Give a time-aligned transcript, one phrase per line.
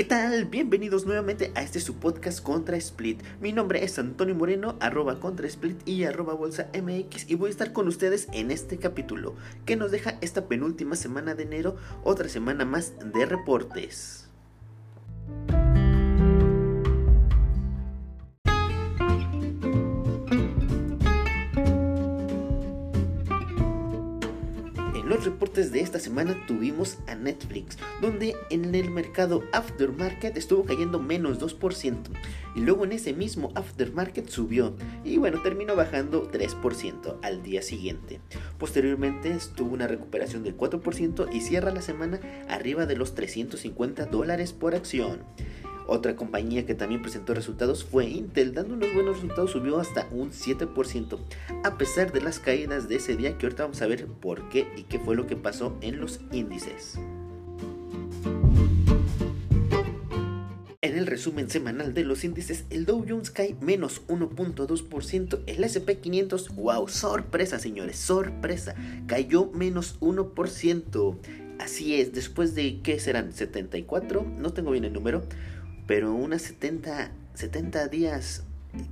[0.00, 0.46] ¿Qué tal?
[0.46, 3.20] Bienvenidos nuevamente a este su podcast Contra Split.
[3.38, 7.50] Mi nombre es Antonio Moreno, arroba Contra Split y arroba Bolsa MX y voy a
[7.50, 9.34] estar con ustedes en este capítulo
[9.66, 14.19] que nos deja esta penúltima semana de enero, otra semana más de reportes.
[25.10, 31.00] Los reportes de esta semana tuvimos a Netflix, donde en el mercado aftermarket estuvo cayendo
[31.00, 31.96] menos 2%,
[32.54, 38.20] y luego en ese mismo aftermarket subió, y bueno, terminó bajando 3% al día siguiente.
[38.56, 44.52] Posteriormente estuvo una recuperación del 4% y cierra la semana arriba de los 350 dólares
[44.52, 45.24] por acción.
[45.92, 50.30] Otra compañía que también presentó resultados fue Intel, dando unos buenos resultados, subió hasta un
[50.30, 51.18] 7%,
[51.64, 54.68] a pesar de las caídas de ese día que ahorita vamos a ver por qué
[54.76, 56.96] y qué fue lo que pasó en los índices.
[60.80, 66.54] En el resumen semanal de los índices, el Dow Jones cae menos 1.2%, el SP500,
[66.54, 68.76] wow, sorpresa señores, sorpresa,
[69.08, 71.18] cayó menos 1%.
[71.58, 73.32] Así es, después de, ¿qué serán?
[73.32, 75.24] 74, no tengo bien el número,
[75.86, 78.44] pero unas 70, 70 días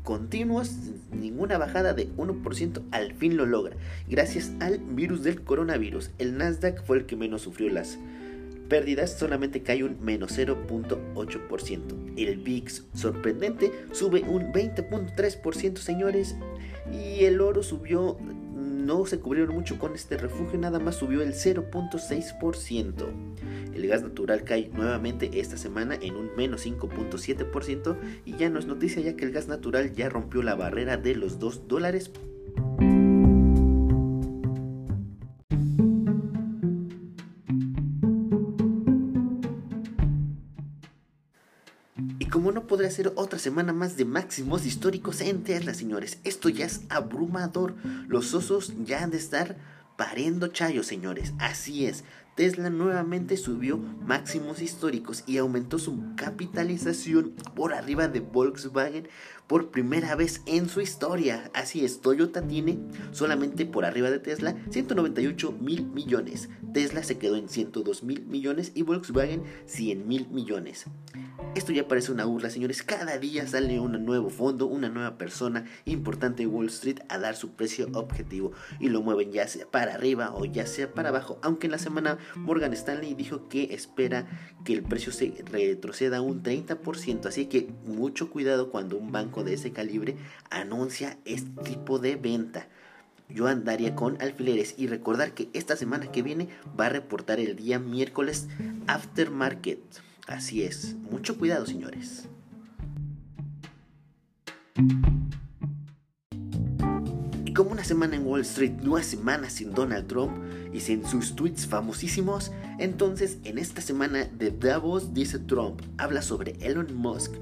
[0.03, 0.73] continuos,
[1.13, 3.77] ninguna bajada de 1% al fin lo logra,
[4.09, 6.11] gracias al virus del coronavirus.
[6.19, 7.99] El Nasdaq fue el que menos sufrió las
[8.69, 11.81] pérdidas, solamente cae un menos 0.8%.
[12.17, 16.37] El VIX, sorprendente, sube un 20.3%, señores,
[16.93, 18.19] y el oro subió
[18.89, 23.05] no se cubrieron mucho con este refugio, nada más subió el 0.6%.
[23.79, 28.67] El gas natural cae nuevamente esta semana en un menos 5.7% y ya no es
[28.67, 32.11] noticia ya que el gas natural ya rompió la barrera de los 2 dólares
[42.39, 46.67] como no podría ser otra semana más de máximos históricos en Tesla, señores, esto ya
[46.67, 47.75] es abrumador.
[48.07, 49.57] Los osos ya han de estar
[49.97, 51.33] pariendo chayos, señores.
[51.41, 52.05] Así es,
[52.39, 59.09] Tesla nuevamente subió máximos históricos y aumentó su capitalización por arriba de Volkswagen
[59.49, 61.51] por primera vez en su historia.
[61.53, 62.79] Así es, Toyota tiene
[63.11, 66.49] solamente por arriba de Tesla 198 mil millones.
[66.73, 70.87] Tesla se quedó en 102 mil millones y Volkswagen 100 mil millones.
[71.55, 72.83] Esto ya parece una burla, señores.
[72.83, 77.35] Cada día sale un nuevo fondo, una nueva persona importante en Wall Street a dar
[77.37, 81.39] su precio objetivo y lo mueven ya sea para arriba o ya sea para abajo.
[81.43, 84.27] Aunque en la semana Morgan Stanley dijo que espera
[84.65, 87.27] que el precio se retroceda un 30%.
[87.27, 90.17] Así que mucho cuidado cuando un banco de ese calibre
[90.51, 92.69] anuncia este tipo de venta
[93.29, 97.57] yo andaría con alfileres y recordar que esta semana que viene va a reportar el
[97.57, 98.49] día miércoles
[98.87, 99.81] aftermarket.
[100.27, 102.29] Así es, mucho cuidado señores.
[107.59, 110.31] Como una semana en Wall Street no es semana sin Donald Trump
[110.73, 116.53] y sin sus tweets famosísimos, entonces en esta semana de Davos dice Trump, habla sobre
[116.61, 117.33] Elon Musk.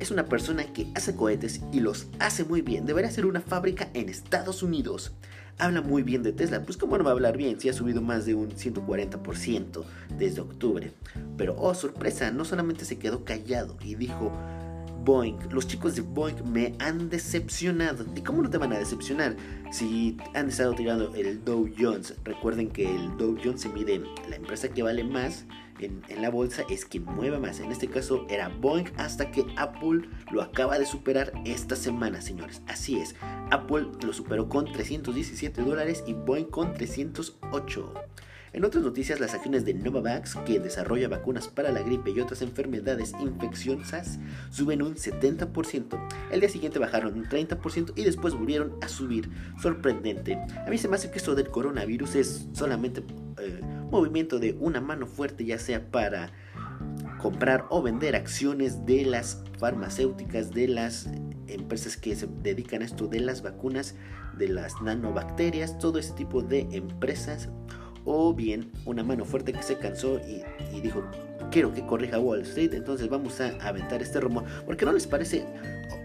[0.00, 2.84] Es una persona que hace cohetes y los hace muy bien.
[2.84, 5.14] Debería ser una fábrica en Estados Unidos
[5.58, 6.62] habla muy bien de Tesla.
[6.62, 9.84] Pues cómo no va a hablar bien si ha subido más de un 140%
[10.18, 10.92] desde octubre.
[11.36, 14.32] Pero oh sorpresa, no solamente se quedó callado y dijo,
[15.04, 18.06] Boeing, los chicos de Boeing me han decepcionado.
[18.16, 19.36] ¿Y cómo no te van a decepcionar
[19.70, 22.14] si han estado tirando el Dow Jones?
[22.24, 25.46] Recuerden que el Dow Jones se mide la empresa que vale más
[25.80, 27.60] en, la bolsa es quien mueva más.
[27.60, 32.62] En este caso era Boeing hasta que Apple lo acaba de superar esta semana, señores.
[32.66, 33.14] Así es,
[33.50, 37.94] Apple lo superó con 317 dólares y Boeing con 308.
[38.54, 42.40] En otras noticias, las acciones de Novavax, que desarrolla vacunas para la gripe y otras
[42.40, 44.20] enfermedades infecciosas,
[44.50, 45.98] suben un 70%.
[46.30, 49.28] El día siguiente bajaron un 30% y después volvieron a subir.
[49.60, 50.38] Sorprendente.
[50.64, 53.02] A mí se me hace que esto del coronavirus es solamente
[53.40, 56.30] eh, movimiento de una mano fuerte, ya sea para
[57.18, 61.08] comprar o vender acciones de las farmacéuticas, de las
[61.48, 63.96] empresas que se dedican a esto de las vacunas,
[64.38, 67.48] de las nanobacterias, todo ese tipo de empresas
[68.04, 71.02] o bien una mano fuerte que se cansó y, dijo,
[71.50, 75.44] quiero que corrija Wall Street, entonces vamos a aventar este rumor, porque no les parece,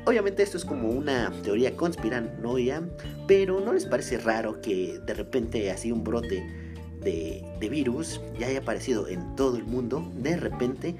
[0.05, 2.83] obviamente esto es como una teoría conspiranoia,
[3.27, 6.43] pero no les parece raro que de repente así un brote
[7.01, 10.95] de, virus ya haya aparecido en todo el mundo, de repente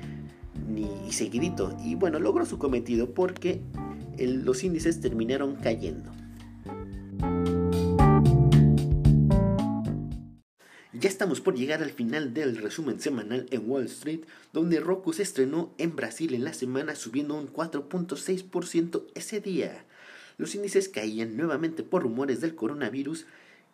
[0.67, 3.61] ni seguidito, y bueno, logró su cometido porque
[4.17, 6.11] los índices terminaron cayendo.
[10.99, 14.19] Ya estamos por llegar al final del resumen semanal en Wall Street,
[14.51, 19.85] donde Roku se estrenó en Brasil en la semana subiendo un 4.6% ese día.
[20.37, 23.27] Los índices caían nuevamente por rumores del coronavirus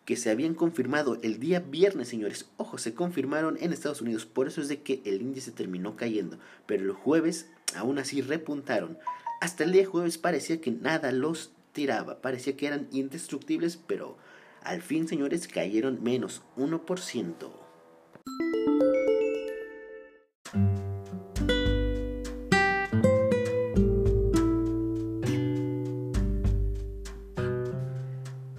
[0.04, 2.46] que se habían confirmado el día viernes, señores.
[2.58, 6.38] Ojo, se confirmaron en Estados Unidos, por eso es de que el índice terminó cayendo,
[6.66, 8.98] pero el jueves aún así repuntaron.
[9.40, 14.16] Hasta el día jueves parecía que nada los tiraba, parecía que eran indestructibles, pero
[14.66, 17.66] al fin, señores, cayeron menos 1%.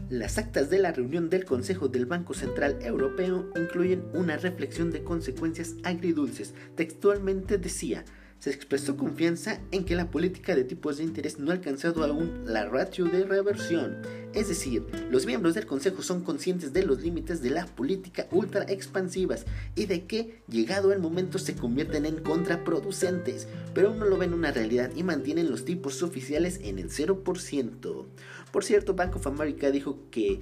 [0.10, 5.04] Las actas de la reunión del Consejo del Banco Central Europeo incluyen una reflexión de
[5.04, 6.54] consecuencias agridulces.
[6.76, 8.06] Textualmente decía,
[8.40, 12.44] se expresó confianza en que la política de tipos de interés no ha alcanzado aún
[12.46, 13.98] la ratio de reversión.
[14.34, 18.64] Es decir, los miembros del Consejo son conscientes de los límites de la política ultra
[18.64, 19.46] expansivas
[19.76, 24.34] y de que, llegado el momento, se convierten en contraproducentes, pero aún no lo ven
[24.34, 28.06] una realidad y mantienen los tipos oficiales en el 0%.
[28.52, 30.42] Por cierto, Bank of America dijo que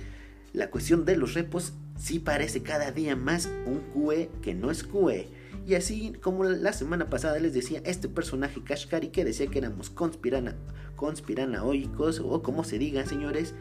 [0.51, 4.83] la cuestión de los repos sí parece cada día más un QE que no es
[4.83, 9.57] QE y así como la semana pasada les decía este personaje Kashkari que decía que
[9.57, 10.55] éramos conspirana,
[10.95, 13.55] conspiranoicos o como se diga señores,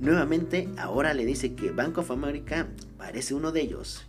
[0.00, 2.66] nuevamente ahora le dice que Bank of America
[2.98, 4.06] parece uno de ellos.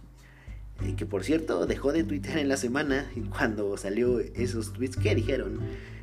[0.82, 5.16] Y que por cierto dejó de tuitear en la semana cuando salió esos tweets que
[5.16, 5.60] dijeron.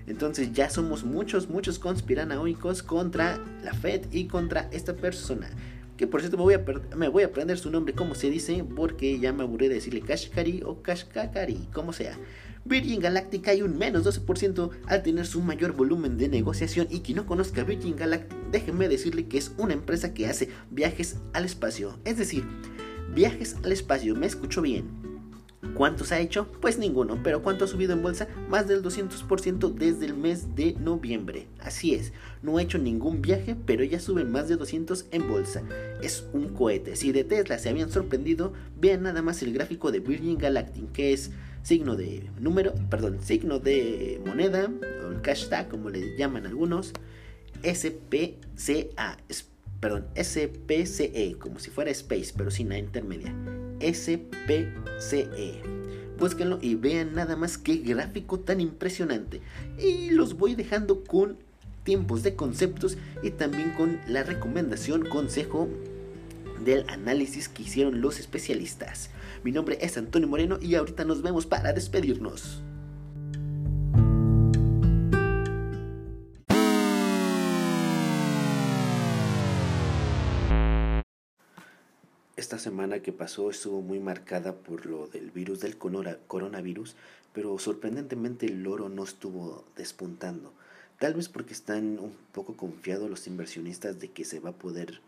[0.07, 5.49] Entonces ya somos muchos, muchos conspiranoicos contra la Fed y contra esta persona.
[5.97, 6.65] Que por cierto me voy, a
[6.97, 10.01] me voy a aprender su nombre como se dice porque ya me aburrí de decirle
[10.01, 12.19] Kashkari o Kashkakari, como sea.
[12.65, 17.17] Virgin Galactic hay un menos 12% al tener su mayor volumen de negociación y quien
[17.17, 21.99] no conozca Virgin Galactic, déjenme decirle que es una empresa que hace viajes al espacio.
[22.05, 22.45] Es decir,
[23.15, 25.04] viajes al espacio, me escucho bien
[25.75, 26.47] ¿Cuántos ha hecho?
[26.61, 28.29] Pues ninguno, pero ¿cuánto ha subido en bolsa?
[28.49, 31.47] Más del 200% desde el mes de noviembre.
[31.61, 32.13] Así es,
[32.43, 35.63] no ha hecho ningún viaje, pero ya sube más de 200 en bolsa.
[36.03, 36.97] Es un cohete.
[36.97, 41.13] Si de Tesla se habían sorprendido, vean nada más el gráfico de Virgin Galactic, que
[41.13, 41.31] es
[41.63, 44.71] signo de número, perdón, signo de moneda,
[45.05, 46.93] o el hashtag como le llaman algunos,
[47.63, 49.17] SPCA,
[49.81, 53.35] perdón, SPCE, como si fuera Space, pero sin la intermedia.
[53.81, 55.63] SPCE.
[56.19, 59.41] Búsquenlo y vean nada más qué gráfico tan impresionante.
[59.79, 61.37] Y los voy dejando con
[61.83, 65.69] tiempos de conceptos y también con la recomendación, consejo
[66.65, 69.11] del análisis que hicieron los especialistas.
[69.43, 72.63] Mi nombre es Antonio Moreno y ahorita nos vemos para despedirnos.
[82.65, 86.97] Semana que pasó estuvo muy marcada por lo del virus del coronavirus,
[87.35, 90.51] pero sorprendentemente el oro no estuvo despuntando.
[90.99, 95.03] Tal vez porque están un poco confiados los inversionistas de que se va a poder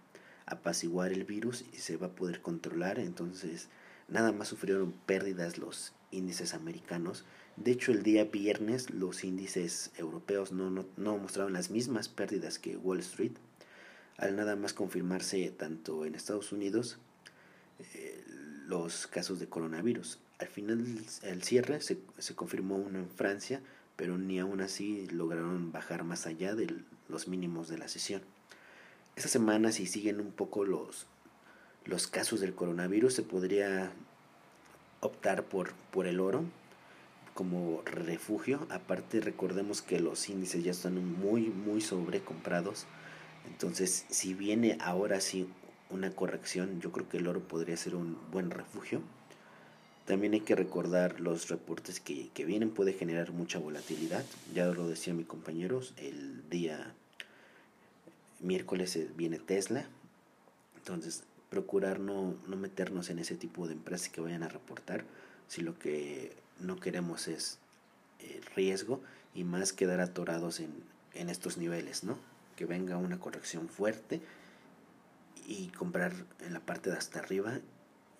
[0.44, 3.68] apaciguar el virus y se va a poder controlar, entonces
[4.08, 7.24] nada más sufrieron pérdidas los índices americanos.
[7.56, 12.76] De hecho, el día viernes los índices europeos no, no mostraron las mismas pérdidas que
[12.76, 13.32] Wall Street,
[14.18, 16.98] al nada más confirmarse tanto en Estados Unidos
[18.66, 20.18] los casos de coronavirus.
[20.38, 20.84] Al final
[21.22, 23.60] el cierre se, se, confirmó uno en Francia,
[23.96, 26.74] pero ni aún así lograron bajar más allá de
[27.08, 28.22] los mínimos de la sesión.
[29.16, 31.06] Esta semana si siguen un poco los,
[31.86, 33.92] los casos del coronavirus se podría
[35.00, 36.44] optar por, por el oro
[37.32, 38.66] como refugio.
[38.70, 42.86] Aparte recordemos que los índices ya están muy muy sobrecomprados.
[43.46, 45.48] Entonces si viene ahora sí
[45.90, 49.02] una corrección, yo creo que el oro podría ser un buen refugio.
[50.04, 54.24] También hay que recordar los reportes que, que vienen, puede generar mucha volatilidad.
[54.54, 56.94] Ya lo decía mi compañero, el día
[58.40, 59.86] miércoles viene Tesla.
[60.76, 65.04] Entonces, procurar no, no meternos en ese tipo de empresas que vayan a reportar
[65.48, 67.58] si lo que no queremos es
[68.20, 69.00] el riesgo
[69.34, 70.72] y más quedar atorados en,
[71.14, 72.18] en estos niveles, ¿no?
[72.56, 74.20] Que venga una corrección fuerte
[75.46, 77.60] y comprar en la parte de hasta arriba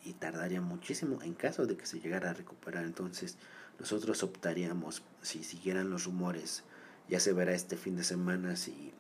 [0.04, 2.85] y tardaría muchísimo en caso de que se llegara a recuperar.
[2.85, 3.37] Entonces
[3.80, 6.62] nosotros optaríamos, si siguieran los rumores,
[7.09, 8.92] ya se verá este fin de semana si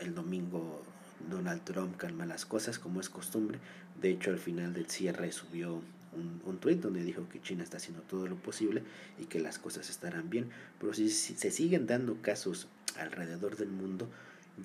[0.00, 0.82] el domingo
[1.30, 3.58] Donald Trump calma las cosas como es costumbre.
[4.00, 5.80] De hecho al final del cierre subió
[6.12, 8.82] un, un tweet donde dijo que China está haciendo todo lo posible
[9.18, 10.50] y que las cosas estarán bien.
[10.78, 12.68] Pero si se siguen dando casos
[12.98, 14.08] alrededor del mundo,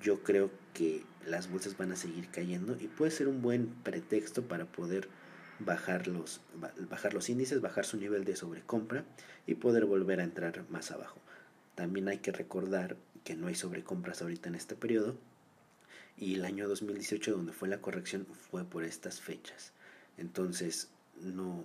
[0.02, 4.42] yo creo que las bolsas van a seguir cayendo y puede ser un buen pretexto
[4.42, 5.08] para poder
[5.58, 6.40] bajar los,
[6.88, 9.04] bajar los índices, bajar su nivel de sobrecompra
[9.46, 11.18] y poder volver a entrar más abajo.
[11.74, 15.16] También hay que recordar que no hay sobrecompras ahorita en este periodo
[16.16, 19.72] y el año 2018 donde fue la corrección fue por estas fechas.
[20.16, 20.88] Entonces
[21.20, 21.64] no,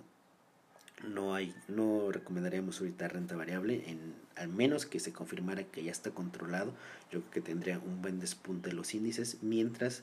[1.04, 5.92] no hay, no recomendaríamos ahorita renta variable, en, al menos que se confirmara que ya
[5.92, 6.72] está controlado.
[7.10, 10.02] Yo creo que tendría un buen despunte de los índices, mientras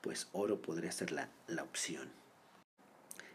[0.00, 2.08] pues oro podría ser la, la opción.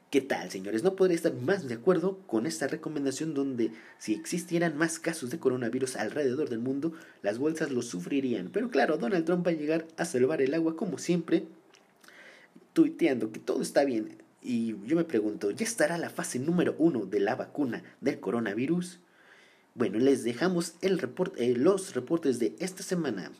[0.10, 0.84] ¿Qué tal, señores?
[0.84, 5.40] No podría estar más de acuerdo con esta recomendación donde si existieran más casos de
[5.40, 8.50] coronavirus alrededor del mundo, las bolsas lo sufrirían.
[8.52, 11.46] Pero claro, Donald Trump va a llegar a salvar el agua como siempre,
[12.72, 14.27] tuiteando que todo está bien.
[14.42, 19.00] Y yo me pregunto, ¿ya estará la fase número uno de la vacuna del coronavirus?
[19.76, 21.00] Bueno, les dejamos el
[21.38, 23.32] eh, los reportes de esta semana.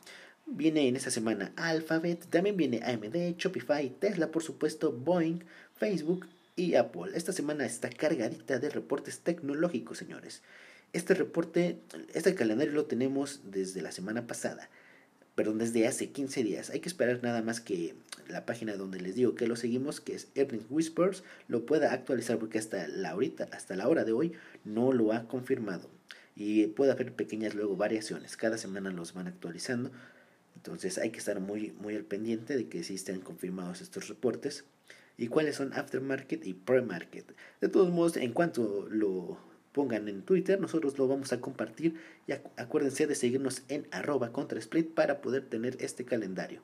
[0.46, 5.40] Viene en esta semana Alphabet, también viene AMD, Shopify, Tesla, por supuesto, Boeing,
[5.74, 6.26] Facebook
[6.56, 7.12] y Apple.
[7.14, 10.42] Esta semana está cargadita de reportes tecnológicos, señores.
[10.92, 11.80] Este reporte,
[12.14, 14.70] este calendario lo tenemos desde la semana pasada,
[15.38, 16.70] perdón, desde hace 15 días.
[16.70, 17.94] Hay que esperar nada más que
[18.26, 22.40] la página donde les digo que lo seguimos, que es Earnings Whispers, lo pueda actualizar
[22.40, 24.32] porque hasta la ahorita, hasta la hora de hoy
[24.64, 25.88] no lo ha confirmado.
[26.34, 28.36] Y puede haber pequeñas luego variaciones.
[28.36, 29.92] Cada semana los van actualizando.
[30.56, 34.64] Entonces hay que estar muy, muy al pendiente de que sí estén confirmados estos reportes
[35.16, 37.32] y cuáles son aftermarket y pre-market.
[37.60, 39.38] De todos modos, en cuanto lo
[39.72, 41.96] pongan en Twitter, nosotros lo vamos a compartir
[42.26, 46.62] y acuérdense de seguirnos en arroba contrasplit para poder tener este calendario.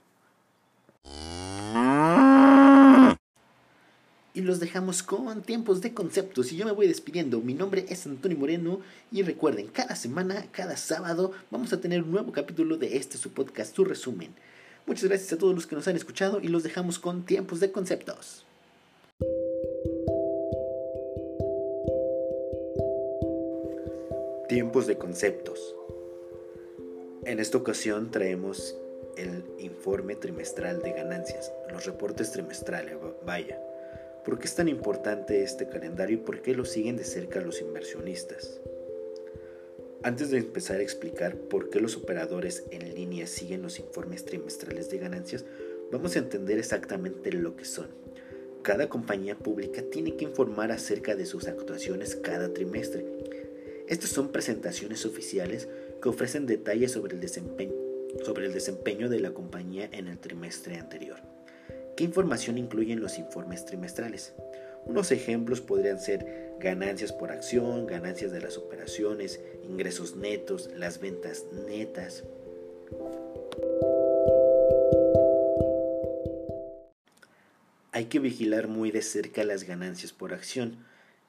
[4.37, 7.41] Y los dejamos con tiempos de conceptos y yo me voy despidiendo.
[7.41, 8.81] Mi nombre es Antonio Moreno
[9.13, 13.31] y recuerden, cada semana, cada sábado, vamos a tener un nuevo capítulo de este su
[13.31, 14.35] podcast, su resumen.
[14.87, 17.71] Muchas gracias a todos los que nos han escuchado y los dejamos con tiempos de
[17.71, 18.45] conceptos.
[24.55, 25.75] Tiempos de conceptos.
[27.25, 28.79] En esta ocasión traemos
[29.17, 32.95] el informe trimestral de ganancias, los reportes trimestrales,
[33.27, 33.61] vaya.
[34.25, 37.61] ¿Por qué es tan importante este calendario y por qué lo siguen de cerca los
[37.61, 38.61] inversionistas?
[40.05, 44.89] Antes de empezar a explicar por qué los operadores en línea siguen los informes trimestrales
[44.89, 45.45] de ganancias,
[45.91, 47.89] vamos a entender exactamente lo que son.
[48.63, 53.05] Cada compañía pública tiene que informar acerca de sus actuaciones cada trimestre.
[53.87, 55.69] Estas son presentaciones oficiales
[56.03, 57.75] que ofrecen detalles sobre el desempeño,
[58.25, 61.19] sobre el desempeño de la compañía en el trimestre anterior.
[61.95, 64.33] ¿Qué información incluyen los informes trimestrales?
[64.87, 71.45] Unos ejemplos podrían ser ganancias por acción, ganancias de las operaciones, ingresos netos, las ventas
[71.67, 72.25] netas.
[77.93, 80.79] Hay que vigilar muy de cerca las ganancias por acción.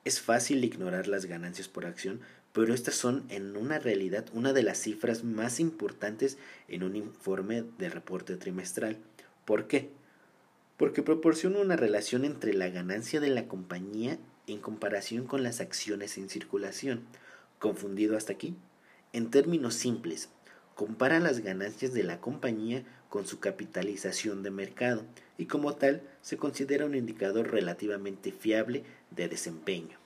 [0.04, 2.22] Es fácil ignorar las ganancias por acción,
[2.56, 6.38] pero estas son en una realidad una de las cifras más importantes
[6.70, 8.98] en un informe de reporte trimestral.
[9.44, 9.90] ¿Por qué?
[10.78, 16.18] Porque proporciona una relación entre la ganancia de la compañía en comparación con las acciones
[16.18, 17.02] en circulación.
[17.60, 18.56] ¿Confundido hasta aquí?
[19.12, 20.30] En términos simples,
[20.76, 25.04] compara las ganancias de la compañía con su capitalización de mercado
[25.38, 30.05] y como tal se considera un indicador relativamente fiable de desempeño.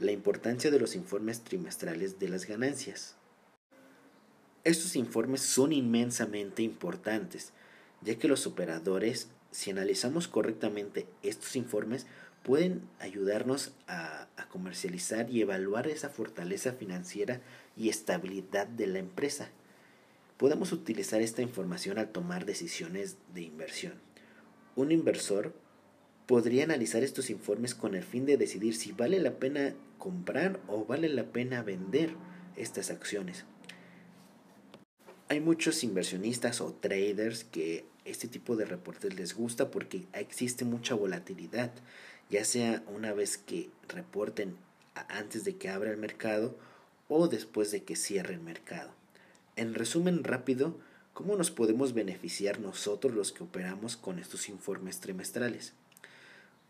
[0.00, 3.14] La importancia de los informes trimestrales de las ganancias.
[4.64, 7.52] Estos informes son inmensamente importantes,
[8.00, 12.06] ya que los operadores, si analizamos correctamente estos informes,
[12.42, 17.40] pueden ayudarnos a, comercializar y evaluar esa fortaleza financiera
[17.76, 19.50] y estabilidad de la empresa.
[20.36, 23.94] Podemos utilizar esta información al tomar decisiones de inversión.
[24.76, 25.52] Un inversor
[26.26, 30.84] podría analizar estos informes con el fin de decidir si vale la pena comprar o
[30.84, 32.14] vale la pena vender
[32.56, 33.44] estas acciones.
[35.28, 40.94] Hay muchos inversionistas o traders que este tipo de reportes les gusta porque existe mucha
[40.94, 41.72] volatilidad
[42.30, 44.56] ya sea una vez que reporten
[45.08, 46.56] antes de que abra el mercado
[47.08, 48.90] o después de que cierre el mercado.
[49.56, 50.78] En resumen rápido,
[51.12, 55.74] ¿cómo nos podemos beneficiar nosotros los que operamos con estos informes trimestrales?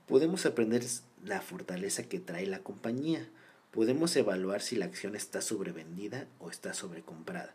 [0.06, 0.84] Podemos aprender
[1.24, 3.26] la fortaleza que trae la compañía.
[3.70, 7.54] Podemos evaluar si la acción está sobrevendida o está sobrecomprada.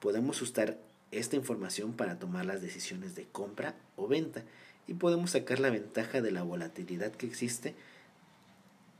[0.00, 0.78] Podemos usar
[1.10, 4.42] esta información para tomar las decisiones de compra o venta
[4.86, 7.74] y podemos sacar la ventaja de la volatilidad que existe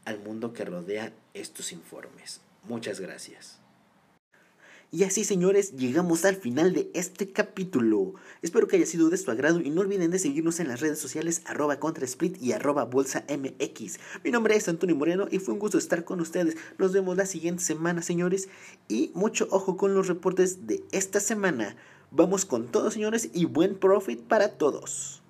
[0.05, 2.41] al mundo que rodea estos informes.
[2.65, 3.66] Muchas gracias.
[4.93, 8.15] Y así señores, llegamos al final de este capítulo.
[8.41, 11.01] Espero que haya sido de su agrado y no olviden de seguirnos en las redes
[11.01, 13.99] sociales arroba contrasplit y arroba bolsa mx.
[14.23, 16.57] Mi nombre es Antonio Moreno y fue un gusto estar con ustedes.
[16.79, 18.49] Nos vemos la siguiente semana señores
[18.87, 21.77] y mucho ojo con los reportes de esta semana.
[22.13, 25.21] Vamos con todo señores y buen profit para todos.